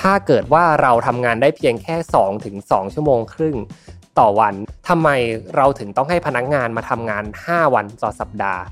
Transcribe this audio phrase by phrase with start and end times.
[0.00, 3.56] ถ้าเกิดว่าเราทำงานได้เพียงแค่2ถึง2ชั่วโมงครึ่ง
[4.18, 4.54] ต่อวัน
[4.88, 5.08] ทำไม
[5.56, 8.62] เราถึงต้องให้พนักงานมาทำงาน 5 วันต่อสัปดาห์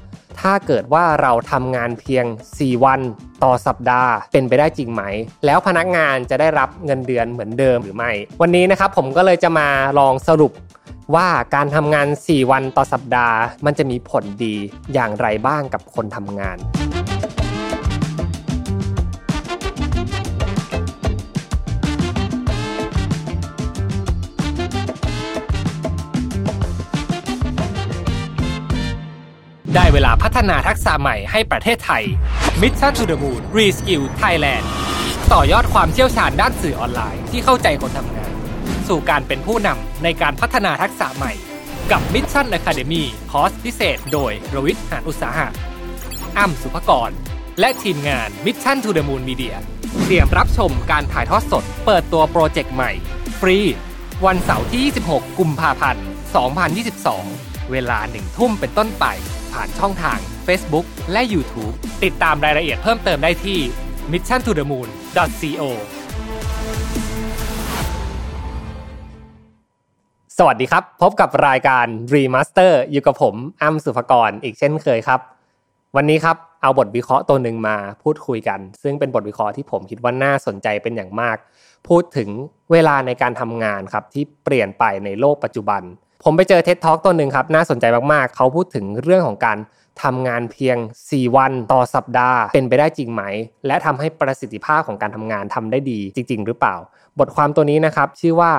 [0.41, 3.01] ถ้าเกิดว่าเราทำงานเพียง 4 วัน
[3.45, 5.03] ต่อสัปดาห์ เป็นไปได้จริงไหม
[5.47, 8.11] แล้วพนักงานจะได้รับเงินเดือนเหมือนเดิมหรือไม่
[8.43, 9.69] วันนี้นะครับผมก็เลยจะมา
[9.99, 10.53] ลองสรุป
[11.15, 14.55] ว่าการทำงาน 4 วันต่อสัปดาห์ มันจะมีผลดี
[14.95, 16.59] อย่างไรบ้างกับคนทำงาน
[29.77, 32.05] ได้เวลาพัฒนาทักษะใหม่ให้ประเทศไทย
[32.61, 34.65] Mission to the Moon Reskill Thailand
[35.33, 38.33] ต่อยอดความเชี่ยวชาญด้านสื่อออนไลน์ที่เข้าใจคนทำงาน
[38.89, 41.33] สู่การเป็นผู้นำในการพัฒนาทักษะใหม่
[41.91, 45.49] กับ Mission Academy คอร์สพิเศษ โดยรวิศ หาญอุตสาหะ
[46.39, 47.11] อ้ำสุภกร
[47.61, 49.55] และทีมงาน Mission to the Moon Media
[50.05, 52.91] เตรียมรับชมการถ่ายทอดสด เปิดตัวโปรเจกต์ใหม่
[53.41, 53.59] ฟรี
[54.27, 56.05] วันเสาร์ที่ 26 กุมภาพันธ์
[56.67, 59.05] 2022 เวลาหนึ่งทุ่มเป็นต้นไป
[59.53, 63.59] ผ่านช่องทาง Facebook และ YouTube ติดตามรายละเอียดเพิ่มเติมได้ที่
[64.13, 65.63] mission to the moon co
[70.39, 75.21] สวัสดีครับ พบกับรายการ Remaster อยู่กับผมอ้ำสุภกรอีกเช่นเคยครับ
[75.97, 81.37] วันนี้ครับเอาบทวิเคราะห์ตัวหนึ่งมาพูดคุยกัน ซึ่งเป็นบทวิเคราะห์ที่ผมคิดว่าน่าสนใจเป็นอย่างมาก
[81.89, 82.29] พูดถึง
[82.73, 85.83] เวลาในการทำงานครับที่เปลี่ยนไปในโลกปัจจุบัน
[86.23, 89.59] ผมไปเจอ TED Talk ตัวหนึ่งครับ น่าสนใจมากๆ เขาพูดถึงเรื่องของการ
[90.03, 93.23] ทำงานเพียง 4 วันต่อสัปดาห์ เป็นไปได้จริงไหม
[93.67, 96.77] และทำให้ประสิทธิภาพของการทำงานทำได้ดีจริง ๆ หรือเปล่า
[97.19, 98.53] บทความตัวนี้นะครับชื่อว่า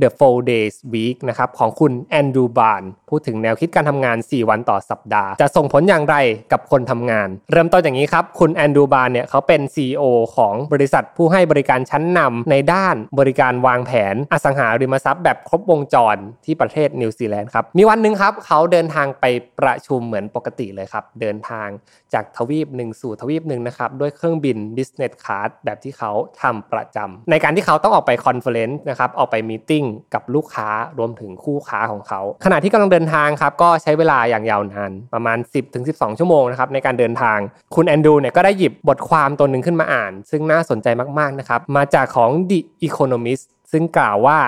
[0.00, 6.16] The Four Days Week นะครับของคุณแอนดรูบานพูดถึงแนวคิดการทำงาน 4 วันต่อสัปดาห์ จะส่งผลอย่างไร
[6.52, 10.04] กับคนทำงาน เริ่มต้นอย่างนี้ครับ คุณแอนดรูบานเนี่ยเขาเป็น CEO
[10.36, 19.24] ของบริษัทผู้ให้บริการชั้นนำในด้านบริการวางแผนอสังหาริมทรัพย์แบบครบวงจรที่ประเทศนิวซีแลนด์ครับ มีวันหนึ่งครับเขาเดินทางไป
[19.60, 21.68] ประชุมเหมือนปกติเลยครับ เดินทาง
[22.14, 29.81] จากทวีปหนึ่งสู่ทวีปหนึ่งนะครับด้วยเครื่องบิน business class แบบที่เขาทำประจำในการที่เขาต้องออกไป conference นะครับออกไป meeting
[30.14, 35.38] กับลูกค้ารวมถึงคู่ค้าของเขา ขณะที่กำลังเดินทางครับก็ใช้เวลาอย่างยาวนานประมาณ
[35.78, 37.38] 10-12 ชั่วโมงนะครับในการเดินทาง
[37.74, 40.88] คุณแอนดูเนี่ยก็ได้หยิบบทความตัวหนึ่งขึ้นมาอ่าน ซึ่งน่าสนใจ
[41.18, 44.38] มากๆนะครับมาจากของ The Economist ซึ่งกล่าวว่า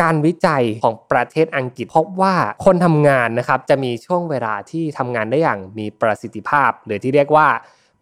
[0.00, 2.34] การวิจัยของประเทศอังกฤษพบว่า
[2.64, 7.48] คนทำงานนะครับจะมีช่วงเวลาที่ทำงานได้อย่างมีประสิทธิภาพ หรือที่เรียกว่า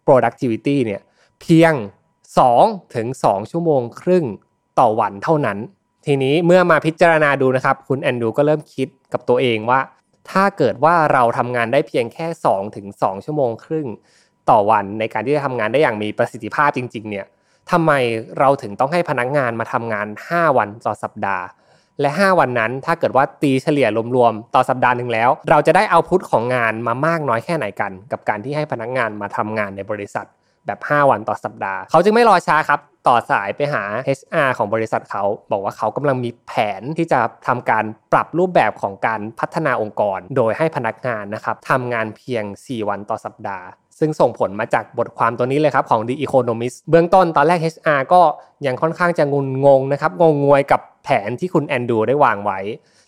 [0.05, 1.01] productivity เนี่ย
[1.41, 1.73] เพียง
[2.33, 4.25] 2ถึง2ชั่วโมงครึ่ง
[4.79, 5.57] ต่อวันเท่านั้น
[6.05, 9.79] ทีนี้เมื่อมาพิจารณาดูนะครับ คุณแอนดูก็เริ่มคิดกับตัวเองว่า
[10.31, 13.87] ถ้าเกิดว่าเราทำงานได้เพียงแค่2ถึง2ชั่วโมงครึ่ง
[14.49, 17.25] ต่อวันในการที่จะทำงานได้อย่างมีประสิทธิภาพจริง ๆ เนี่ย
[17.71, 17.91] ทำไม
[18.39, 21.45] เราถึงต้องให้พนักงงานมาทำงาน 5 วันต่อสัปดาห์
[22.01, 30.25] และ 5 วันนั้นถ้าเกิดว่าตีเฉลี่ยรวมๆต่อสัปดาห์หนึ่งแล้ว เราจะได้เอาพุทของงานมามากน้อยแค่ไหนกัน กับการที่ให้พนักงานมาทำงานในบริษัท
[30.65, 33.83] แบบ 5 วันต่อสัปดาห์ เขาจึงไม่รอช้าครับ ต่อสายไปหา
[34.19, 43.65] HR ของบริษัทเขาบอกว่าเขากำลังมีแผนที่จะทำการปรับรูปแบบของการพัฒนาองค์กร โดยให้พนักงานนะครับทำงานเพียง 4 วันต่อสัปดาห์
[43.99, 48.21] ซึ่งส่งผลมาจากบทความตัวนี้เลยครับ ของ The Economist เบื้องต้นตอนแรก HR ก็
[48.65, 52.59] ยังค่อนข้างจะงุนงงนะครับ งงงวยกับแผนที่คุณแอนดูได้วางไว้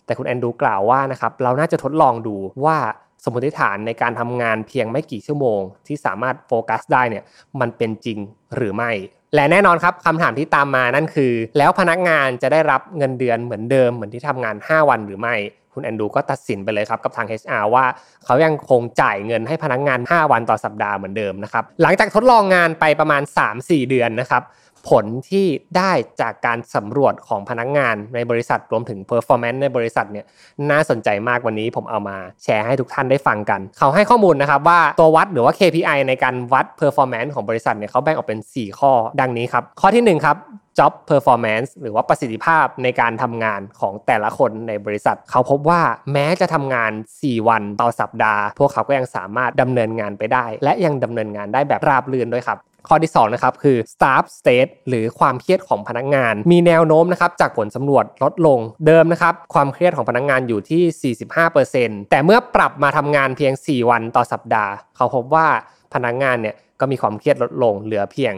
[0.04, 2.76] แต่คุณแอนดูกล่าวว่านะครับ เราน่าจะทดลองดูว่า
[3.24, 7.24] สมมติฐานในการทำงานเพียงไม่กี่ชั่วโมง ที่สามารถโฟกัสได้เนี่ย
[7.60, 8.18] มันเป็นจริง
[8.56, 8.90] หรือไม่
[9.34, 15.34] และแน่นอนครับคำถามที่ตามมานั่นคือ แล้วพนักงานจะได้รับเงินเดือนเหมือนเดิมเหมือนที่ทำงาน 5 วันหรือไม่
[15.74, 17.84] คุณแอนดูก็ตัดสินไปเลยครับกับทาง HR ว่า
[18.24, 23.22] เขายังคงจ่ายเงินให้พนักงาน 5 วันต่อสัปดาห์เหมือนเดิมนะครับหลังจากทดลองงานไปประมาณ
[23.56, 24.42] 3-4 เดือนนะครับ
[24.88, 30.26] ผลที่ได้จากการสำรวจของพนักงงานในบริษัทรวมถึง performance ในบริษัทเนี่ย
[30.70, 40.36] น่าสนใจมากวันนี้ผมเอามาแชร์ให้ทุกท่านได้ฟังกัน เขาให้ข้อมูลนะครับว่าตัววัดหรือว่า KPI ในการวัด performance ของบริษัทเนี่ยเขาแบ่งออกเป็น 4 ข้อดังนี้ครับ ข้อที่1ครับ
[40.78, 45.82] job performance หรือว่าประสิทธิภาพในการทำงานของแต่ละคนในบริษัท เขาพบว่า
[46.12, 52.58] แม้จะทำงาน 4 วันต่อสัปดาห์ พวกเขาก็ยังสามารถดำเนินงานไปได้ และยังดำเนินงานได้แบบราบรื่นด้วยครับ
[52.88, 61.14] ข้อที่2นะครับคือ staff state หรือความเครียดของพนักงาน มีแนวโน้มนะครับจากผลสำรวจลดลงเดิมนะครับความเครียดของพนักงานอยู่ที่
[61.62, 65.46] 45%แต่เมื่อปรับมาทำงานเพียง 4 วันต่อสัปดาห์ เขาพบว่า
[65.94, 68.34] พนักงานเนี่ย ก็มีความเครียดลดลงเหลือเพียง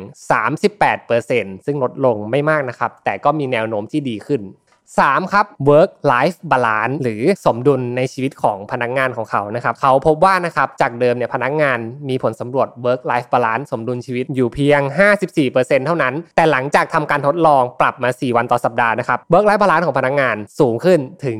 [0.81, 4.43] 38%ซึ่งลดลงไม่มากนะครับ แต่ก็มีแนวโน้มที่ดีขึ้น
[4.97, 14.81] 3 ครับ work life balance หรือสมดุลในชีวิตของพนักงานของเขานะครับเขาพบว่านะครับจากเดิมเนี่ยพนักงานมีผลสำรวจ work life balance สมดุลชีวิตอยู่เพียง
[15.33, 21.39] 54%เท่านั้น แต่หลังจากทำการทดลองปรับมา 4 วันต่อสัปดาห์นะครับ work life balance ของพนักงานสูงขึ้นถึง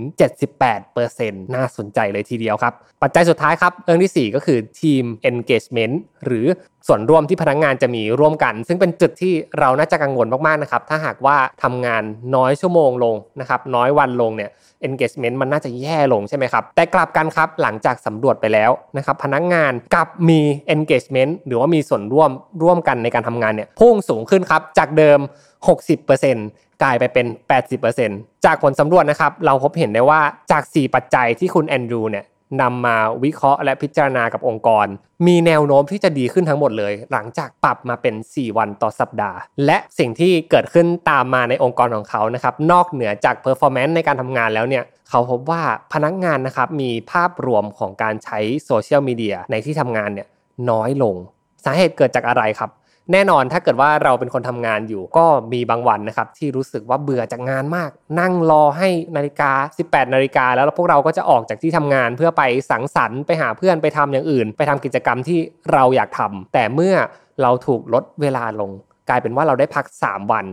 [0.57, 2.73] 78%น่าสนใจเลยทีเดียวครับ
[3.03, 6.47] ปัจจัยสุดท้ายครับเรื่องที่ 4 ก็คือ team engagement หรือ
[6.87, 12.03] ส่วนร่วมที่พนักงงานจะมีร่วมกัน ซึ่งเป็นจุดที่เราน่าจะกังวลมากๆนะครับ ถ้าหากว่าทำงาน
[12.35, 14.51] น้อยชั่วโมงลงนะครับ น้อยวันลงเนี่ย
[14.89, 20.41] engagement มันน่าจะแย่ลงใช่ไหมครับ แต่กลับกันครับหลังจากสำรวจไปแล้วนะครับพนักงงานกลับมี
[20.75, 22.31] engagement หรือว่ามีส่วนร่วม
[22.63, 25.19] ร่วมกันในการทำงานเนี่ยพุ่งสูงขึ้นครับจากเดิม
[26.01, 27.27] 60%กลายไปเป็น
[27.87, 30.21] 80%จากผลสำรวจนะครับเราพบเห็นได้ว่า
[30.51, 32.25] จาก 4 ปัจจัยที่คุณแอนดรูว์เนี่ย
[32.63, 34.87] นำมาวิเคราะห์และพิจารณากับองค์กร
[35.27, 45.63] มีแนวโน้มที่จะดีขึ้นทั้งหมดเลย หลังจากปรับมาเป็น 4 วันต่อสัปดาห์ และสิ่งที่เกิดขึ้นตามมาในองค์กรของเขานะครับนอกเหนือจาก performance ในการทำงานแล้วเนี่ยเขาพบว่า
[45.93, 50.29] พนักงานนะครับมีภาพรวมของการใช้โซเชียลมีเดียในที่ทำงานเนี่ย
[50.71, 51.17] น้อยลง
[51.65, 52.71] สาเหตุเกิดจากอะไรครับ
[53.13, 57.91] แน่นอนถ้าเกิดว่าเราเป็นคนทำงานอยู่ ก็มีบางวันนะครับที่รู้สึกว่าเบื่อจากงานมาก
[58.21, 59.53] นั่งรอให้นาฬิกา
[59.85, 65.39] 18 นาฬิกาแล้วพวกเราก็จะออกจากที่ทำงานเพื่อไปสังสรรค์ไปหาเพื่อนไปทำอย่างอื่น ไปทำกิจกรรมที่
[65.73, 66.95] เราอยากทำแต่เมื่อ
[67.43, 68.71] เราถูกลดเวลาลง
[69.09, 70.47] กลายเป็นว่าเราได้พัก 3 วัน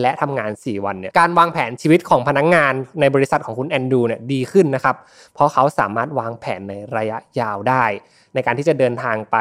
[0.00, 4.96] และทำงาน 4 วันเนี่ยการวางแผนชีวิตของพนักงงานในบริษัทของคุณแอนดูเนี่ยดีขึ้นนะครับ
[5.34, 7.84] เพราะเขาสามารถวางแผนในระยะยาวได้
[8.34, 9.36] ในการที่จะเดินทางไป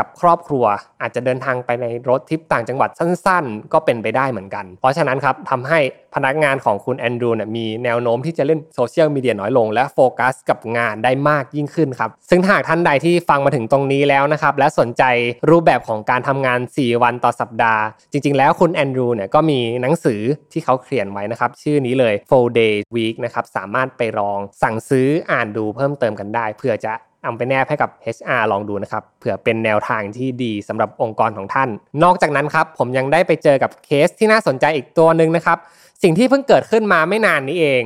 [0.00, 0.64] กับครอบครัว
[1.02, 5.78] อาจจะเดินทางไปในรถทิปต่างจังหวัดสั้น ๆ ก็เป็นไปได้เหมือนกัน เพราะฉะนั้นครับทำให้
[6.14, 15.02] พนักงานของคุณแอนดรูเนี่ยมีแนวโน้มที่จะเล่นโซเชียลมีเดียน้อยลง และโฟกัสกับงานได้มากยิ่งขึ้นครับซึ่งหากท่านใดที่ฟังมาถึงตรงนี้แล้วนะครับและสนใจ
[15.50, 17.82] รูปแบบของการทำงาน 4 วันต่อสัปดาห์
[18.12, 20.20] จริง ๆ แล้วคุณแอนดรูเนี่ยก็มีหนังสือ
[20.52, 26.92] ที่เขาเขียนไว้นะครับชื่อนี้เลย four day week นะครับสามารถไปลองสั่งซื้ออ่านดูเพิ่มเติมกันได้ เพื่อจะ
[27.22, 31.68] เอาไปแนบให้กับ HR ลองดูนะครับเผื่อเป็นแนวทางที่ดีสำหรับองค์กรของท่าน
[32.04, 35.58] นอกจากนั้นครับผมยังได้ไปเจอกับเคสที่น่าสนใจอีกตัวหนึ่งนะครับ
[36.02, 37.82] สิ่งที่เพิ่งเกิดขึ้นมาไม่นานนี้เอง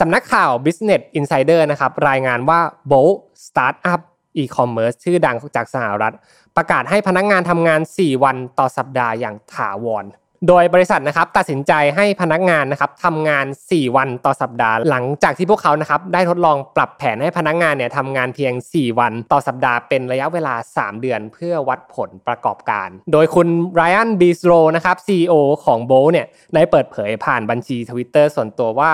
[0.00, 4.00] สำนักข่าว Business Insider นะครับรายงานว่า Bolt Startup
[4.42, 6.14] E-commerce ชื่อดังจากสหรัฐ
[6.56, 10.04] ประกาศให้พนักงงานทำงาน 4 วันต่อสัปดาห์อย่างถาวร
[10.46, 28.92] โดยบริษัทนะครับตัดสินใจให้พนักงานนะครับทำงาน 4 วันต่อสัปดาห์ หลังจากที่พวกเขานะครับได้ทดลองปรับแผนให้พนักงานเนี่ยทำงานเพียง 4 วันต่อสัปดาห์เป็นระยะเวลา 3 เดือนเพื่อวัดผลประกอบการ โดยคุณไรอันบีสโรนะครับ CEO ของโบเนี่ยได้เปิดเผยผ่านบัญชีทวิตเตอร์ส่วนตัวว่า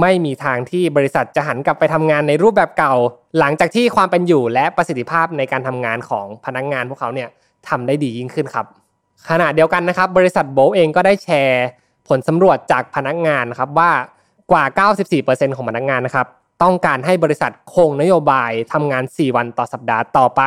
[0.00, 2.94] ไม่มีทางที่บริษัทจะหันกลับไปทำงานในรูปแบบเก่า
[3.38, 7.28] หลังจากที่ความเป็นอยู่และประสิทธิภาพในการทำงานของพนักงานพวกเขาเนี่ย
[7.68, 8.66] ทำได้ดียิ่งขึ้นครับ
[9.30, 11.64] ขณะเดียวกันนะครับบริษัทโบเองก็ได้แชร์
[12.08, 13.90] ผลสำรวจจากพนักงานครับว่า
[14.52, 14.64] กว่า
[15.20, 16.26] 94%ของพนักงานนะครับ
[16.62, 20.42] ต้องการให้บริษัทคงนโยบายทำงาน 4 วันต่อสัปดาห์ต่อไป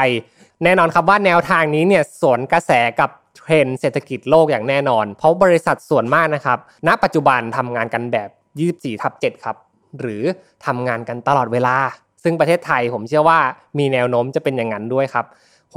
[0.64, 8.30] แน่นอนครับว่าแนวทางนี้เนี่ยสวนกระแสกับเทรนเศรษฐกิจโลกอย่างแน่นอน เพราะบริษัทส่วนมากนะครับ ณ ปัจจุบันทำงานกันแบบ
[8.66, 9.56] 24 ทับ 7 ครับ
[10.00, 10.24] หรือ
[10.66, 11.76] ทำงานกันตลอดเวลา
[12.24, 13.40] ซึ่งประเทศไทยผมเชื่อว่า
[13.80, 15.26] มีแนวโน้มจะเป็นอย่างนั้นด้วยครับ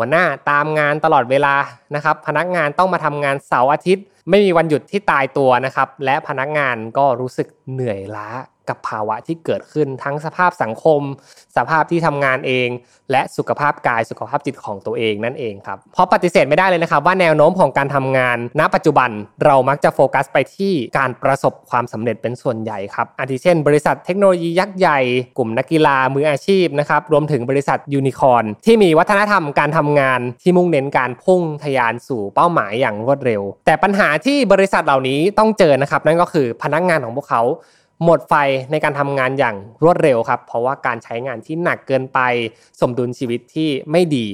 [0.02, 1.54] หัวหน้าตามงานตลอดเวลา
[1.94, 8.28] นะครับ พนักงานต้องมาทำงานเสาร์อาทิตย์ ไม่มีวันหยุดที่ตายตัวนะครับ และพนักงานก็รู้สึกเหนื่อยล้า
[8.70, 11.02] กับภาวะที่เกิดขึ้นทั้งสภาพสังคม
[11.56, 12.68] สภาพที่ทำงานเอง
[13.10, 19.10] และสุขภาพกายสุขภาพจิตของตัวเองนั่นเองครับเพราะปฏิเสธไม่ได้เลยนะครับ ว่าแนวโน้มของการทำงาน ณ ปัจจุบัน
[19.44, 25.00] เรามักจะโฟกัสไปที่การประสบความสำเร็จเป็นส่วนใหญ่ครับอาทิเช่น บริษัทเทคโนโลยียักษ์ใหญ่
[25.38, 37.42] กลุ่มนักกีฬามืออาชีพนะครับรวมถึงบริษัทยูนิคอนที่มีวัฒนธรรมการทำงานที่มุ่งเน้นการพุ่งทยานสู่เป้าหมายอย่างรวดเร็ว แต่ปัญหาที่บริษัทเหล่านี้ต้องเจอนะครับนั่นก็คือพนักงานของพวกเขา
[38.04, 38.34] หมดไฟ
[38.70, 42.18] ในการทำงานอย่างรวดเร็วครับ เพราะว่าการใช้งานที่หนักเกินไป
[42.80, 44.26] สมดุลชีวิตที่ไม่ดี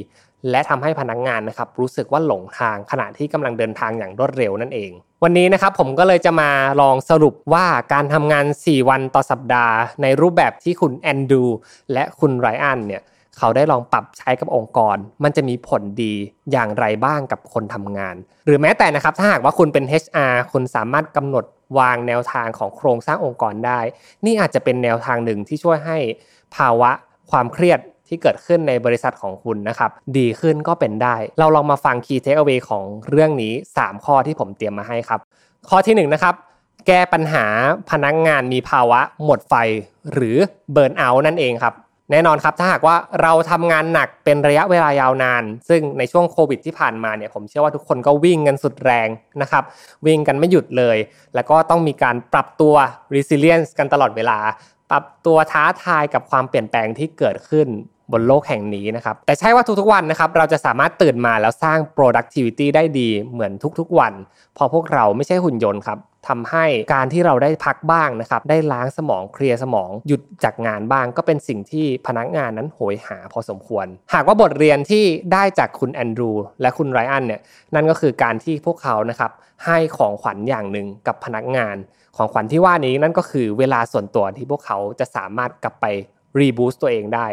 [0.51, 4.91] และทำให้พนักงานนะครับรู้สึกว่าหลงทางขณะที่กำลังเดินทางอย่างรวดเร็วนั่นเอง
[5.25, 11.45] วันนี้นะครับผมก็เลยจะมาลองสรุปว่าการทำงาน 4 วันต่อสัปดาห์ ในรูปแบบที่คุณแอนดู
[11.93, 13.03] และคุณไรอันเนี่ย
[13.39, 16.15] เขาได้ลองปรับใช้กับองค์กร มันจะมีผลดี
[16.53, 18.17] อย่างไรบ้างกับคนทำงาน
[18.47, 21.45] หรือแม้แต่นะครับถ้าหากว่าคุณเป็น HR คุณสามารถกำหนด
[21.79, 23.81] วางแนวทางของโครงสร้างองค์กรได้
[24.25, 25.99] นี่อาจจะเป็นแนวทางหนึ่งที่ช่วยให้
[26.57, 26.91] ภาวะ
[27.31, 35.21] ความเครียดที่เกิดขึ้นในบริษัทของคุณนะครับ ดีขึ้นก็เป็นได้ เราลองมาฟัง Key Takeaway ของเรื่องนี้ 3 ข้อที่ผมเตรียมมาให้ครับ
[35.69, 36.35] ข้อที่1นนะครับ
[36.87, 37.47] แก้ปัญหา
[37.91, 39.55] พนักงงานมีภาวะหมดไฟ
[40.13, 40.37] หรือ
[40.73, 41.75] เบิร์นเอาท์นั่นเองครับ
[42.11, 49.09] แน่นอนครับถ้าหากว่าเราทำงานหนักเป็นระยะเวลายาวนาน ซึ่งในช่วงโควิดที่ผ่านมาเนี่ยผมเชื่อว่าทุกคนก็วิ่งกันสุดแรง
[49.43, 49.65] นะครับ
[50.07, 50.97] วิ่งกันไม่หยุดเลย
[51.35, 52.75] แล้วก็ต้องมีการปรับตัว
[53.15, 54.39] resilience กันตลอดเวลา
[54.91, 57.69] ปรับตัวท้าทายกับความเปลี่ยนแปลงที่เกิดขึ้น
[58.13, 64.13] บนโลกแห่งนี้นะครับ แต่ใช่ว่าทุกๆวันนะครับ เราจะสามารถตื่นมาแล้วสร้าง productivity ได้ดีเหมือนทุกๆวัน
[64.57, 65.99] เพราะพวกเราไม่ใช่หุ่นยนต์ครับ
[66.29, 77.41] ทำให้การที่เราได้พักบ้างนะครับ ได้ล้างสมองเคลียร์สมองหยุดจากงานบ้าง ก็เป็นสิ่งที่พนักงานนั้นโหยหาพอสมควร หากว่าบทเรียนที่ได้จากคุณแอนดรูและคุณไรอันเนี่ย
[77.75, 79.31] นั่นก็คือการที่พวกเขานะครับ
[79.65, 81.77] ให้ของขวัญอย่างหนึ่งกับพนักงาน
[82.17, 85.87] ของขวัญที่ว่านี้นั่นก็คือเวลาส่วนตัวที่พวกเขาจะสามารถกลับไป
[86.39, 87.27] reboost ตัวเองได้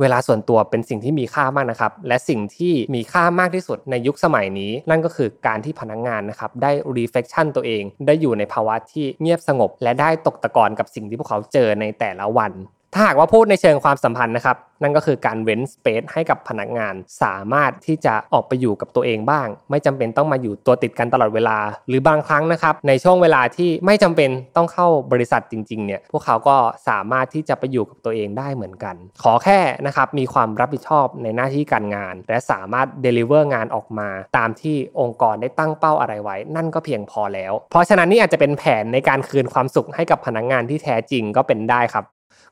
[0.00, 12.52] เวลาส่วนตัวเป็นสิ่งที่มีค่ามากนะครับ และสิ่งที่มีค่ามากที่สุดในยุคสมัยนี้ นั่นก็คือการที่พนักงานนะครับ ได้ reflection ตัวเอง ได้อยู่ในภาวะที่เงียบสงบ และได้ตกตะกอนกับสิ่งที่พวกเขาเจอในแต่ละวัน
[12.94, 26.56] ถ้าหากว่าพูดในเชิงความสัมพันธ์นะครับ นั่นก็คือการเว้นสเปซให้กับพนักงาน สามารถที่จะออกไปอยู่กับตัวเองบ้าง ไม่จำเป็นต้องมาอยู่ตัวติดกันตลอดเวลา หรือบางครั้งนะครับ ในช่วงเวลาที่ไม่จำเป็นต้องเข้าบริษัทจริงๆเนี่ยพวกเขาก็
[26.88, 42.04] สามารถที่จะไปอยู่กับตัวเองได้เหมือนกัน ขอแค่นะครับมีความรับผิดชอบในหน้าที่การงาน และสามารถเดลิเวอร์งานออกมา ตามที่องค์กรได้ตั้งเป้าอะไรไว้ นั่นก็เพียงพอแล้ว เพราะฉะนั้นนี่อาจจะเป็นแผนในการคืนความสุขให้กับพนักงงานที่แท้จริงก็เป็นได้ครับ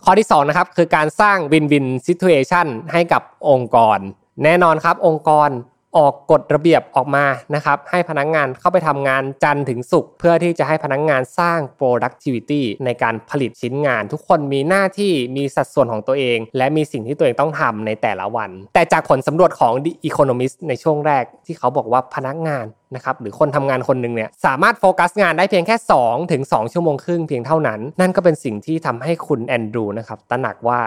[0.05, 3.99] ข้อที่2นะครับคือการสร้างวินวินซิทูเอชันให้กับองค์กร
[4.45, 5.49] แน่นอนครับองค์กร
[5.97, 7.25] ออกกฎระเบียบออกมา
[7.55, 30.81] นะครับให้พนักงงานเข้าไปทำงานจันทร์ถึงศุกร์เพื่อที่จะให้พนักงงานสร้าง productivity ในการผลิตชิ้นงาน ทุกคนมีหน้าที่มีสัดส่วนของตัวเอง และมีสิ่งที่ตัวเองต้องทำในแต่ละวัน แต่จากผลสำรวจของ The Economist ในช่วงแรกที่เขาบอกว่าพนักงานนะครับหรือคนทำงานคนหนึ่งเนี่ยสามารถโฟกัสงานได้เพียงแค่2ถึง2ชั่วโมงครึ่งเพียงเท่านั้น นั่นก็เป็นสิ่งที่ทำให้คุณแอนดรูนะครับตระหนักว่า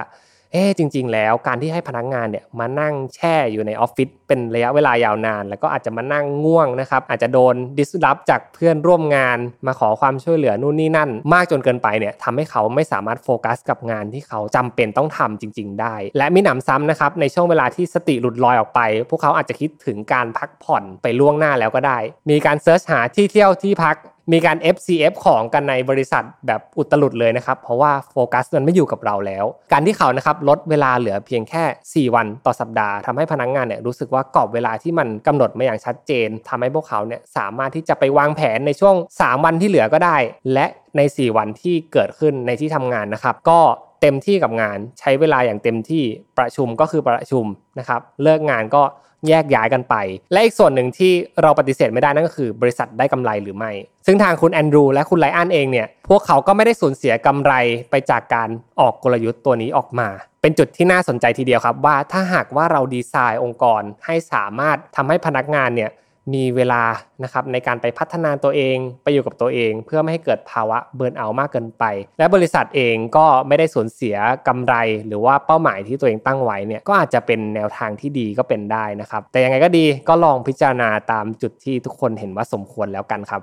[0.51, 21.98] เอ๊จริง ๆ แล้วการที่ให้พนักงานเนี่ยมานั่งแช่อยู่ในออฟฟิศเป็นระยะเวลายาวนาน แล้วก็อาจจะมานั่งง่วงนะครับ อาจจะโดนดิสรับจากเพื่อนร่วมงาน มาขอความช่วยเหลือนู่นนี่นั่น มากจนเกินไปเนี่ยทำให้เขาไม่สามารถโฟกัสกับงานที่เขาจำเป็นต้องทำจริง ๆ ได้ และมีหนำซ้ำนะครับในช่วงเวลาที่สติหลุดลอยออกไป พวกเขาอาจจะคิดถึงการพักผ่อนไปล่วงหน้าแล้วก็ได้
[22.30, 23.96] มีการเซิร์ชหาที่เที่ยวที่พัก
[24.31, 40.17] มีการ FCF ของกันในบริษัทแบบอุตลุดเลยนะครับ เพราะว่าโฟกัสมันไม่อยู่กับเราแล้ว การที่เขานะครับลดเวลาเหลือเพียงแค่ 4 วันต่อสัปดาห์ทำให้พนักงงานเนี่ยรู้สึกว่ากรอบเวลาที่มันกำหนดมาอย่างชัดเจนทำให้พวกเขาเนี่ยสามารถที่จะไปวางแผนในช่วง 3 วันที่เหลือก็ได้
[40.53, 40.65] และ
[40.98, 43.60] ใน 4 วันที่เกิดขึ้นในที่ทำงานนะครับ ก็
[44.01, 46.03] เต็มที่กับงานใช้เวลาอย่างเต็มที่
[46.38, 47.46] ประชุมก็คือประชุม
[47.79, 48.84] นะครับ เลิกงานก็
[49.28, 49.96] แยกย้ายกันไป
[50.32, 53.72] และอีกส่วนหนึ่งที่เราปฏิเสธไม่ได้นั่นก็คือบริษัทได้กำไรหรือไม่
[54.06, 57.54] ซึ่งทางคุณแอนดรูและคุณไลอันเองเนี่ย พวกเขาก็ไม่ได้สูญเสียกำไร
[57.90, 60.10] ไปจากการออกกลยุทธ์ตัวนี้ออกมา
[60.42, 65.92] เป็นจุดที่น่าสนใจทีเดียวครับว่าถ้าหากว่าเราดีไซน์องค์กรให้สามารถทำให้พนักงานเนี่ย
[66.34, 66.84] มีเวลา
[67.24, 71.84] นะครับในการไปพัฒนาตัวเองไปอยู่กับตัวเอง เพื่อไม่ให้เกิดภาวะเบิร์นเอามากเกินไป
[72.17, 74.15] และบริษัทเองก็ไม่ได้สูญเสีย
[74.48, 74.75] กำไร
[75.07, 83.41] หรือว่าเป้าหมายที่ตัวเองตั้งไว้เนี่ยก็อาจจะเป็นแนวทางที่ดีก็เป็นได้นะครับ แต่ยังไงก็ดีก็ลองพิจารณาตามจุดที่ทุกคนเห็นว่าสมควรแล้วกันครับ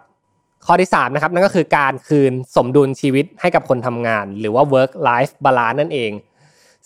[0.67, 6.13] ข้อที่3นะครับนั่นก็คือการคืนสมดุลชีวิตให้กับคนทำงาน หรือว่า work life balance นั่นเอง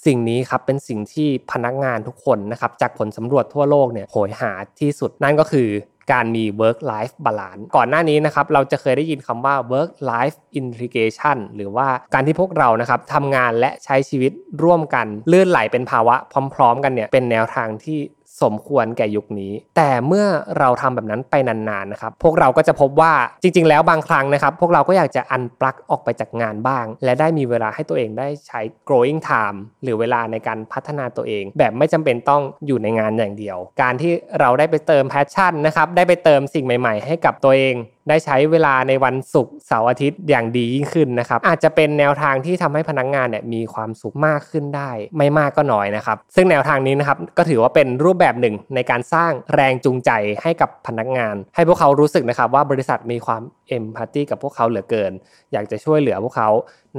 [0.06, 5.68] สิ่งนี้ครับเป็นสิ่งที่พนักงานทุกคนนะครับจากผลสำรวจทั่วโลกเนี่ยโหยหาที่สุดนั่นก็คือ
[6.12, 16.16] การมี work life balance ก่อนหน้านี้นะครับเราจะเคยได้ยินคำว่า work life integration หรือว่าการที่พวกเรานะครับทำงานและใช้ชีวิตร่วมกันเลื่อนไหลเป็นภาวะ
[16.54, 17.98] พร้อม ๆ กันเนี่ยเป็นแนวทางที่
[18.42, 20.26] สมควรแก่ยุคนี้ แต่เมื่อ
[20.58, 37.76] เราทำแบบนั้นไปนานๆนะครับ พวกเราก็จะพบว่าจริง ๆ แล้วบางครั้งนะครับ พวกเราก็อยากจะอันปลักออกไปจากงานบ้าง และได้มีเวลาให้ตัวเองได้ใช้ growing time หรือเวลาในการพัฒนาตัวเอง แบบไม่จำเป็นต้องอยู่ในงานอย่างเดียว การที่เราได้ไปเติม passion นะครับได้ไปเติมสิ่งใหม่ ๆ ให้กับตัวเอง
[38.08, 50.10] ได้ใช้เวลาในวันศุกร์เสาร์อาทิตย์อย่างดียิ่งขึ้นนะครับ อาจจะเป็นแนวทางที่ทำให้พนักงงานเนี่ยมีความสุขมากขึ้นได้ ไม่มากก็น้อยนะครับ ซึ่งแนวทางนี้นะครับก็ถือว่าเป็นรูปแบบหนึ่งในการสร้างแรงจูงใจ
[50.42, 55.12] ให้กับพนักงาน ให้พวกเขารู้สึกนะครับว่าบริษัทมีความเอมพัตตีกับพวกเขาเหลือเกิน
[55.52, 56.48] อยากจะช่วยเหลือพวกเขา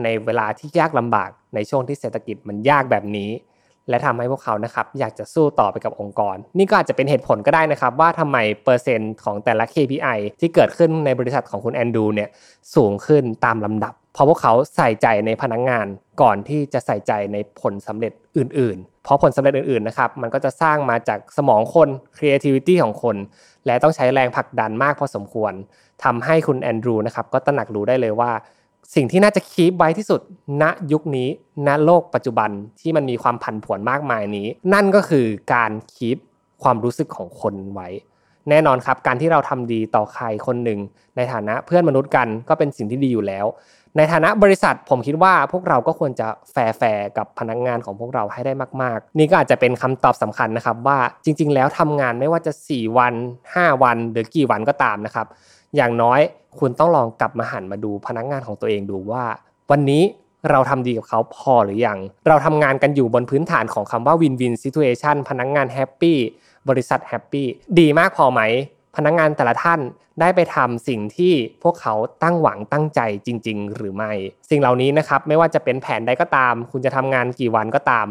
[0.04, 3.32] ในเวลาที่ยากลำบากในช่วงที่เศรษฐกิจมันยากแบบนี้
[3.90, 12.30] และทำให้พวกเขานะครับอยากจะสู้ต่อไปกับองค์กร นี่ก็อาจจะเป็นเหตุผลก็ได้นะครับ ว่าทำไมเปอร์เซ็นต์ของแต่ละ KPI ที่เกิดขึ้นในบริษัทของคุณแอนดูเนี่ย
[12.76, 15.88] สูงขึ้นตามลำดับ เพราะพวกเขาใส่ใจในพนักงงาน
[16.22, 23.16] ก่อนที่จะใส่ใจในผลสำเร็จอื่น ๆ เพราะผลสำเร็จอื่น ๆ นะครับ มันก็จะสร้างมาจากสมองคน creativity ของคน
[23.66, 25.54] และต้องใช้แรงผลักดันมากพอสมควร
[26.04, 28.32] ทำให้คุณแอนดรูนะครับก็ตระหนักรู้ได้เลยว่า
[28.96, 30.22] สิ่งที่น่าจะคีบไว้ที่สุด
[30.62, 31.28] ณยุคนี้
[31.68, 32.50] ณโลกปัจจุบัน
[32.80, 36.18] ที่มันมีความผันผวนมากมายนี้ นั่นก็คือการคีบ
[36.64, 37.90] ความรู้สึกของคนไว้
[38.50, 40.80] แน่นอนครับการที่เราทำดีต่อใครคนหนึ่ง
[41.16, 43.46] ในฐานะเพื่อนมนุษย์กันก็เป็นสิ่งที่ดีอยู่แล้ว
[43.98, 53.14] ในฐานะบริษัทผมคิดว่าพวกเราก็ควรจะแฟร์กับพนักงงานของพวกเราให้ได้มาก ๆ นี่ก็อาจจะเป็นคำตอบสำคัญนะครับว่าจริง ๆ แล้วทำงานไม่ว่าจะ 4 วัน
[53.48, 55.28] 5 วัน หรือกี่วันก็ตามนะครับ
[55.76, 56.20] อย่างน้อย
[56.60, 59.24] คุณต้องลองกลับมาหันมาดูพนักงานของตัวเองดูว่า
[59.72, 60.04] วันนี้
[60.50, 66.18] เราทำดีกับเขาพอหรือยัง เราทำงานกันอยู่บนพื้นฐานของคำว่า win-win situation พนักงาน happy
[66.70, 67.48] บริษัท happy
[67.80, 68.42] ดีมากพอไหม
[69.00, 69.80] พนักงานแต่ละท่าน
[70.20, 74.12] ได้ไปทำสิ่งที่พวกเขาตั้งหวังตั้งใจจริง ๆ หรือไม่
[74.50, 78.08] สิ่งเหล่านี้นะครับไม่ว่าจะเป็นแผนใดก็ตาม คุณจะทำงานกี่วันก็ตาม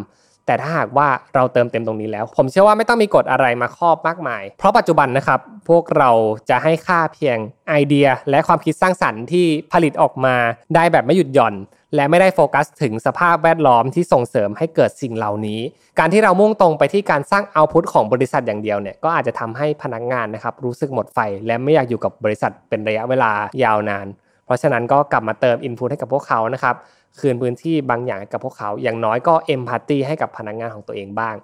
[0.48, 6.10] แต่ถ้าหากว่าเราเติมเต็มตรงนี้แล้ว ผมเชื่อว่าไม่ต้องมีกฎอะไรมาครอบมากมาย เพราะปัจจุบันนะครับพวกเรา
[6.50, 7.38] จะให้ค่าเพียง
[7.68, 10.36] ไอเดีย และความคิดสร้างสรรค์ที่ผลิตออกมา
[10.74, 11.54] ได้แบบไม่หยุดหย่อน
[11.94, 15.60] และไม่ได้โฟกัสถึงสภาพแวดล้อมที่ส่งเสริมให้เกิดสิ่งเหล่านี้
[15.98, 23.30] การที่เรามุ่งตรงไปที่การสร้างเอาพุตของบริษัทอย่างเดียวเนี่ยก็อาจจะทำให้พนักงานนะครับรู้สึกหมดไฟ และไม่อยากอยู่กับบริษัทเป็นระยะเวลา
[23.64, 24.08] ยาวนาน
[24.46, 26.74] เพราะฉะนั้นก็กลับมาเติมอินพุตให้กับพวกเขานะครับ
[27.20, 31.34] คืนพื้นที่บางอย่างกับพวกเขา อย่างน้อยก็เอมพัตตีให้กับพนักงานของตัวเองบ้าง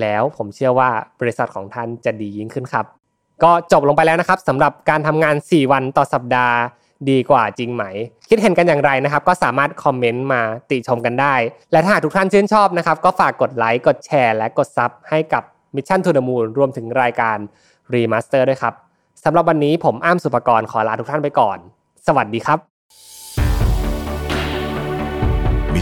[0.00, 2.86] แล้วผมเชื่อว่าบริษัทของท่านจะดียิ่งขึ้นครับ
[3.42, 6.56] ก็จบลงไปแล้วนะครับสำหรับการทำงาน 4 วันต่อสัปดาห์
[7.10, 7.84] ดีกว่าจริงไหม
[8.28, 11.34] คิดเห็นกันอย่างไรนะครับ ก็สามารถคอมเมนต์มาติชมกันได้
[11.72, 15.42] และถ้าหากทุกท่านชื่นชอบนะครับ ก็ฝากกดไลค์กดแชร์ และกดซับให้กับ
[15.74, 17.38] Mission to the Moon รวมถึงรายการ
[17.94, 18.74] Remaster ด้วยครับ
[19.24, 21.58] สำหรับวันนี้ผมอ้ามสุปกรณ์ขอลาทุกท่านไปก่อน
[22.06, 22.75] สวัสดีครับ